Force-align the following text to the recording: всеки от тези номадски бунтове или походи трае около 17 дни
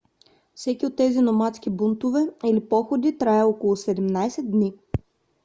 всеки 0.53 0.85
от 0.85 0.95
тези 0.95 1.21
номадски 1.21 1.69
бунтове 1.69 2.19
или 2.45 2.67
походи 2.69 3.17
трае 3.17 3.43
около 3.43 3.75
17 3.75 4.41
дни 4.41 4.73